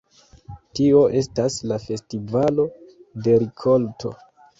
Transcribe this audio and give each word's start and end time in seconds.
Tio 0.77 1.01
estas 1.19 1.57
la 1.71 1.77
festivalo 1.83 2.65
de 3.29 3.37
rikolto. 3.45 4.15